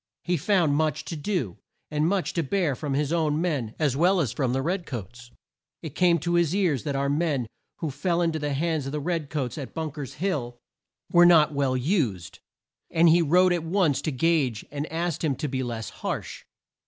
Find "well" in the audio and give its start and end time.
3.95-4.19, 11.53-11.77